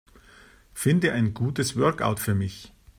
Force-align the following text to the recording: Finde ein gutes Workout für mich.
Finde 0.73 1.11
ein 1.13 1.35
gutes 1.35 1.77
Workout 1.77 2.19
für 2.19 2.33
mich. 2.33 2.73